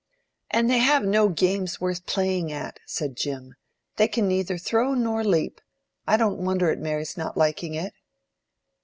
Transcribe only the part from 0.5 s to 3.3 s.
they have no games worth playing at," said